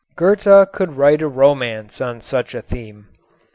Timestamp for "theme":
2.63-3.05